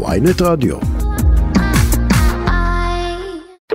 [0.00, 0.76] ויינט רדיו.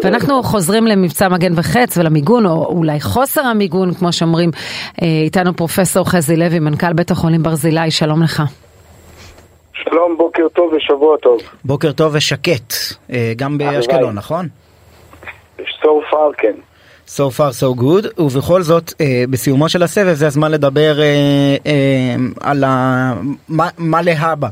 [0.03, 4.51] ואנחנו חוזרים למבצע מגן וחץ ולמיגון, או אולי חוסר המיגון, כמו שאומרים.
[5.01, 8.43] אה, איתנו פרופסור חזי לוי, מנכ"ל בית החולים ברזילי, שלום לך.
[9.73, 11.39] שלום, בוקר טוב ושבוע טוב.
[11.65, 12.73] בוקר טוב ושקט,
[13.11, 14.47] אה, גם באשקלון, נכון?
[15.59, 16.53] So far, כן.
[17.07, 21.05] So far so good, ובכל זאת, אה, בסיומו של הסבב זה הזמן לדבר אה,
[21.65, 23.13] אה, על ה...
[23.49, 24.47] מה, מה להבא.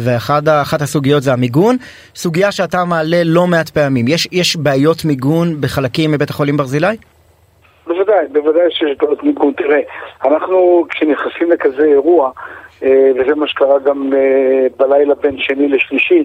[0.00, 1.76] ואחת הסוגיות זה המיגון,
[2.16, 4.08] סוגיה שאתה מעלה לא מעט פעמים.
[4.08, 6.96] יש, יש בעיות מיגון בחלקים מבית החולים ברזילי?
[8.08, 9.52] בוודאי, בוודאי שיש בעיות מיגון.
[9.52, 9.80] תראה,
[10.24, 12.30] אנחנו כשנכנסים לכזה אירוע,
[12.82, 16.24] אה, וזה מה שקרה גם אה, בלילה בין שני לשלישי,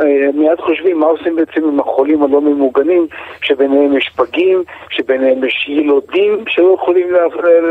[0.00, 3.06] אה, מיד חושבים מה עושים בעצם עם החולים הלא ממוגנים,
[3.42, 7.08] שביניהם יש פגים, שביניהם יש ילודים שלא יכולים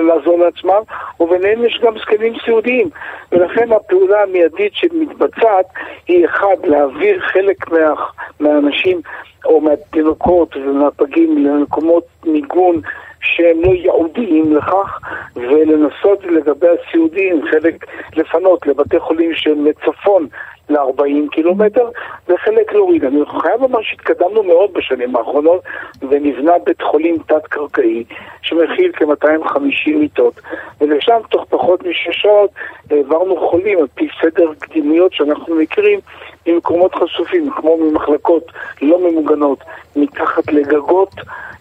[0.07, 0.81] לעזור לעצמם,
[1.19, 2.89] וביניהם יש גם זקנים סיעודיים.
[3.31, 5.65] ולכן הפעולה המיידית שמתבצעת
[6.07, 7.93] היא אחד, להעביר חלק מה,
[8.39, 9.01] מהאנשים
[9.45, 12.81] או מהתינוקות ומהפגים למקומות מיגון
[13.23, 14.99] שהם לא ייעודיים לכך,
[15.35, 20.27] ולנסות לגבי הסיעודיים חלק לפנות לבתי חולים שהם מצפון
[20.69, 21.89] ל-40 קילומטר,
[22.29, 23.05] וחלק להוריד.
[23.05, 25.61] אני חייב לומר שהתקדמנו מאוד בשנים האחרונות,
[26.01, 28.03] ונבנה בית חולים תת-קרקעי,
[28.41, 30.41] שמכיל כ-250 מיטות,
[30.81, 32.51] ולשם תוך פחות משש שעות
[32.91, 35.99] העברנו חולים על פי סדר קדימיות שאנחנו מכירים
[36.47, 39.59] ממקומות חשופים, כמו ממחלקות לא ממוגנות,
[39.95, 41.13] מתחת לגגות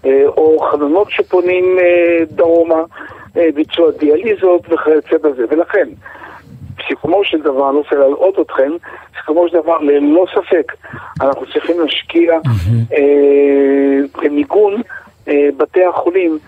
[0.06, 2.82] אה, או חלונות שפונים אה, דרומה,
[3.36, 5.44] אה, ביצוע דיאליזות וכיוצא בזה.
[5.50, 5.88] ולכן,
[6.78, 8.72] בסיכומו של דבר, אני לא רוצה להלאות אתכם,
[9.14, 10.72] בסיכומו של דבר, ללא ספק,
[11.20, 12.38] אנחנו צריכים להשקיע
[14.22, 14.82] במיגון
[15.56, 16.38] בתי החולים.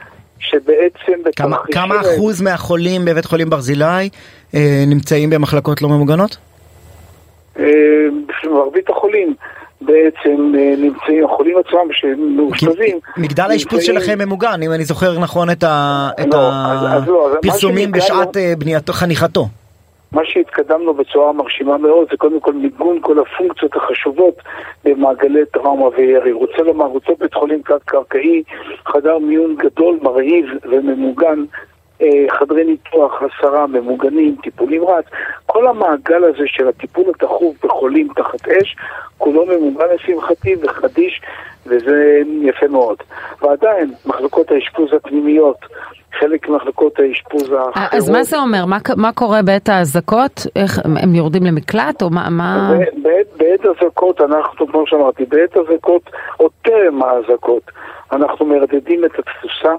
[0.50, 4.08] שבעצם כמה, כמה אחוז מהחולים בבית חולים ברזילי
[4.54, 6.36] אה, נמצאים במחלקות לא ממוגנות?
[8.46, 9.34] אה, מרבית החולים
[9.80, 12.98] בעצם אה, נמצאים, החולים עצמם שהם מאושפזים.
[13.16, 15.64] מגדל האשפוז שלכם ממוגן, אם אני זוכר נכון את
[16.32, 16.50] לא,
[17.38, 19.46] הפרסומים לא, בשעת אה, חניכתו.
[20.12, 24.42] מה שהתקדמנו בצורה מרשימה מאוד זה קודם כל מיגון כל הפונקציות החשובות
[24.84, 26.32] במעגלי טראומה וירי.
[26.32, 28.42] רוצה לומר, רוצה בית חולים תת-קרקעי,
[28.86, 31.44] חדר מיון גדול, מרהיב וממוגן
[32.02, 35.04] אה, חדרי ניתוח, עשרה ממוגנים, טיפול נמרץ,
[35.46, 37.63] כל המעגל הזה של הטיפול התכוף
[38.48, 38.76] אש,
[39.18, 41.20] כולו ממוגן לשמחתי וחדיש,
[41.66, 42.96] וזה יפה מאוד.
[43.42, 45.56] ועדיין, מחלקות האשפוז הפנימיות,
[46.18, 47.94] חלק ממחלקות האשפוז האחרות...
[47.94, 48.64] אז מה זה אומר?
[48.66, 50.46] מה, מה קורה בעת האזעקות?
[50.56, 52.30] איך, הם יורדים למקלט או מה...
[52.30, 52.72] מה...
[53.02, 57.62] בעת, בעת אזעקות אנחנו, כמו שאמרתי, בעת אזעקות, או טרם האזעקות,
[58.12, 59.74] אנחנו מרדדים את התפוסה.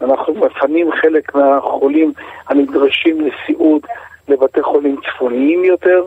[0.00, 2.12] אנחנו מפנים חלק מהחולים
[2.48, 3.82] הנדרשים לסיעוד
[4.28, 6.02] לבתי חולים צפוניים יותר,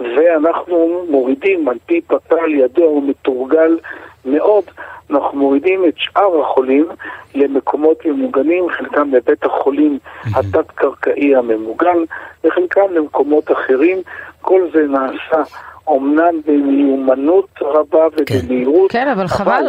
[0.00, 3.78] ואנחנו מורידים, על פי פתל ידוע ומתורגל
[4.24, 4.64] מאוד,
[5.10, 6.86] אנחנו מורידים את שאר החולים
[7.34, 9.98] למקומות ממוגנים, חלקם לבית החולים
[10.34, 11.98] התת-קרקעי הממוגן,
[12.44, 13.98] וחלקם למקומות אחרים.
[14.40, 15.42] כל זה נעשה
[15.88, 18.90] אומנם במיומנות רבה ובמהירות.
[18.90, 19.64] כן, אבל חבל,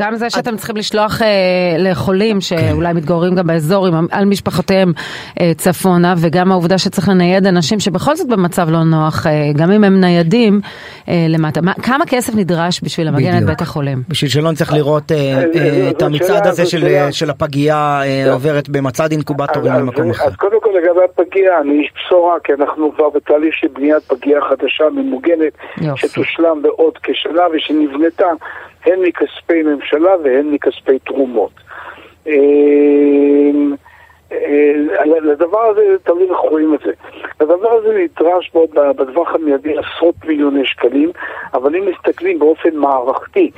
[0.00, 1.26] גם זה שאתם צריכים לשלוח אה,
[1.78, 4.92] לחולים שאולי מתגוררים גם באזור על משפחותיהם
[5.40, 9.84] אה, צפונה, וגם העובדה שצריך לנייד אנשים שבכל זאת במצב לא נוח, אה, גם אם
[9.84, 10.60] הם ניידים
[11.08, 11.60] למטה.
[11.82, 14.02] כמה כסף נדרש בשביל למגן את בית החולים?
[14.08, 15.12] בשביל שלא נצטרך לראות
[15.90, 16.62] את המצעד הזה
[17.10, 20.24] של הפגייה עוברת במצעד אינקובטורים למקום אחר.
[20.24, 24.40] אז קודם כל לגבי הפגייה, אני איש בשורה, כי אנחנו כבר בתהליך של בניית פגייה
[24.40, 25.52] חדשה ממוגנת.
[25.80, 26.08] יופי.
[26.08, 28.28] שתושלם בעוד כשנה ושנבנתה
[28.86, 31.52] הן מכספי ממשלה והן מכספי תרומות.
[32.26, 33.74] אמ,
[34.32, 36.92] אה, לדבר הזה, תמיד אנחנו רואים את זה.
[37.40, 41.10] לדבר הזה נדרש מאוד בטווח המיידי עשרות מיליוני שקלים,
[41.54, 43.50] אבל אם מסתכלים באופן מערכתי,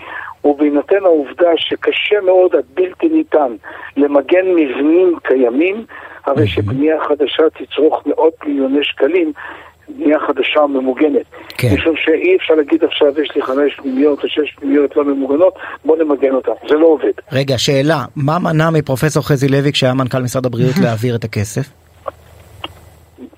[0.44, 3.56] ובהינתן העובדה שקשה מאוד עד בלתי ניתן
[3.96, 5.84] למגן מבנים קיימים,
[6.26, 9.32] הרי שבנייה חדשה תצרוך מאות מיליוני שקלים,
[9.88, 11.26] בנייה חדשה ממוגנת.
[11.48, 11.68] כן.
[11.74, 15.54] משום שאי אפשר להגיד עכשיו יש לי חמש פנימיות או שש פנימיות לא ממוגנות,
[15.84, 16.52] בוא נמגן אותן.
[16.68, 17.12] זה לא עובד.
[17.32, 21.66] רגע, שאלה, מה מנע מפרופסור חזי לוי כשהיה מנכ"ל משרד הבריאות להעביר את הכסף?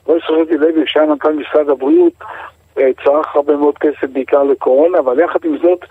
[0.04, 2.12] פרופסור חזי לוי כשהיה מנכ"ל משרד הבריאות
[2.78, 5.84] אה, צרך הרבה מאוד כסף בעיקר לקורונה, אבל יחד עם זאת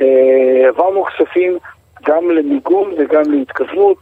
[0.00, 0.06] אה,
[0.66, 1.58] העברנו כספים
[2.06, 3.98] גם למיגון וגם להתכוונות.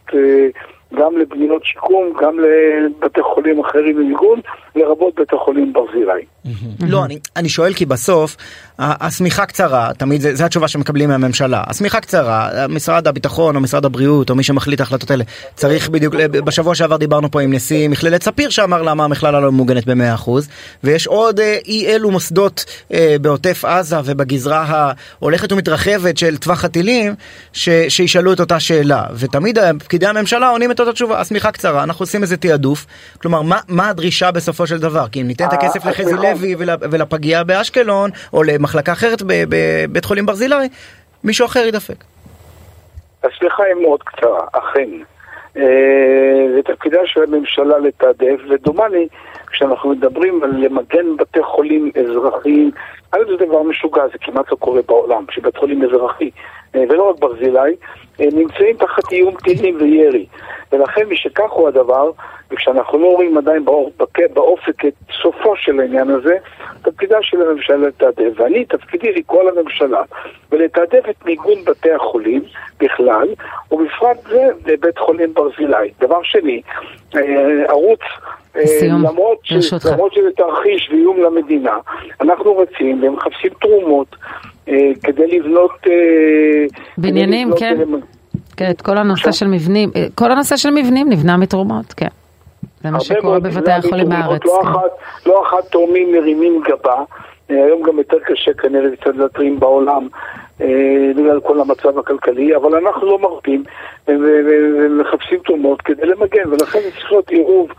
[0.93, 4.39] אה, גם לבניות שיקום, גם לבתי חולים אחרים למיגון,
[4.75, 6.25] לרבות בית החולים ברזילי.
[6.91, 7.05] לא,
[7.35, 8.37] אני, שואל כי בסוף
[8.79, 11.63] השמיכה קצרה, תמיד זו התשובה שמקבלים מהממשלה.
[11.67, 15.23] השמיכה קצרה, משרד הביטחון או משרד הבריאות או מי שמחליט ההחלטות האלה
[15.55, 19.85] צריך בדיוק, בשבוע שעבר דיברנו פה עם נשיא מכללת ספיר שאמר למה המכללה לא מוגנת
[19.85, 20.29] ב-100%
[20.83, 27.13] ויש עוד אה, אי אלו מוסדות אה, בעוטף עזה ובגזרה ההולכת ומתרחבת של טווח הטילים
[27.53, 32.21] שישאלו את אותה שאלה ותמיד פקידי הממשלה עונים את אותה תשובה, השמיכה קצרה, אנחנו עושים
[32.21, 32.85] איזה תעדוף,
[33.21, 35.07] כלומר מה, מה הדרישה בסופו של דבר?
[35.11, 36.55] כי אם ניתן את הכסף לחזי לוי
[36.91, 40.55] ולפגייה באשקלון או למחלקה אחרת בבית חולים ברזילי,
[41.23, 42.03] מישהו אחר ידפק.
[43.23, 44.89] השליחה היא מאוד קצרה, אכן.
[45.53, 45.61] זה
[46.57, 49.07] אה, תפקידה של הממשלה לתעדף, ודומני,
[49.47, 52.71] כשאנחנו מדברים על למגן בתי חולים אזרחיים,
[53.11, 56.29] א' זה דבר משוגע, זה כמעט לא קורה בעולם, שבית חולים אזרחי, אה,
[56.73, 57.75] ולא רק ברזילי,
[58.19, 60.25] אה, נמצאים תחת איום טילים וירי.
[60.71, 62.11] ולכן משכך הוא הדבר,
[62.51, 63.65] וכשאנחנו לא רואים עדיין
[64.33, 66.37] באופק את סופו של העניין הזה,
[66.81, 68.31] תפקידה של הממשלה לתעדף.
[68.35, 70.01] ואני, תפקידי לקרוא לממשלה
[70.51, 72.41] ולתעדף את מיגון בתי החולים
[72.79, 73.27] בכלל,
[73.71, 75.91] ובפרט זה לבית חולים ברזילי.
[75.99, 76.61] דבר שני,
[77.15, 77.99] אה, ערוץ
[78.65, 79.73] סיום, למרות, ש...
[79.91, 81.77] למרות שזה תרחיש ואיום למדינה,
[82.21, 84.52] אנחנו רצים ומחפשים תרומות אה,
[85.03, 85.71] כדי לבנות...
[85.87, 86.65] אה,
[86.97, 87.77] בניינים, לבנות כן.
[88.57, 92.07] כן, את כל הנושא של מבנים, אה, כל הנושא של מבנים נבנה מתרומות, כן.
[92.83, 94.45] זה מה שקורה בבתי החולים בארץ.
[94.45, 94.67] לא, כן.
[94.67, 94.91] אחת,
[95.25, 97.03] לא אחת תורמים מרימים גבה,
[97.51, 100.07] אה, היום גם יותר קשה כנראה קצת להתרים בעולם
[100.61, 103.63] אה, בגלל כל המצב הכלכלי, אבל אנחנו לא מרפים
[104.07, 107.69] ומחפשים תרומות כדי למגן, ולכן צריך להיות עירוב,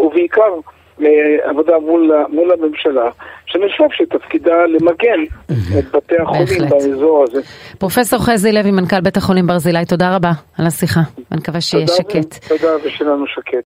[0.00, 0.54] ובעיקר
[1.42, 3.10] עבודה מול, מול הממשלה,
[3.46, 5.20] שאני חושב שתפקידה למגן
[5.78, 7.40] את בתי החולים באזור הזה.
[7.78, 11.00] פרופסור חזי לוי, מנכ"ל בית החולים ברזילי, תודה רבה על השיחה,
[11.32, 12.48] אני מקווה שיהיה שקט.
[12.48, 13.64] תודה ושלנו שקט.